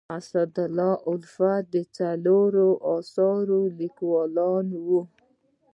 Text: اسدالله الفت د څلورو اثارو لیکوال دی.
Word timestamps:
اسدالله 0.17 0.93
الفت 1.13 1.63
د 1.73 1.75
څلورو 1.97 2.67
اثارو 2.95 3.61
لیکوال 3.79 4.35
دی. 4.71 4.99